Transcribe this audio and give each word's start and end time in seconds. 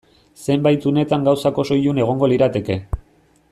Zenbait 0.43 0.87
unetan 0.91 1.27
gauzak 1.29 1.61
oso 1.65 1.79
ilun 1.83 2.01
egongo 2.05 2.31
lirateke. 2.35 2.81